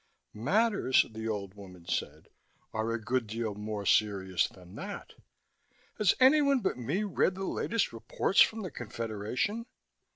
[0.33, 2.29] "Matters," the old woman said,
[2.73, 5.13] "are a good deal more serious than that.
[5.99, 9.67] Has anyone but me read the latest reports from the Confederation?"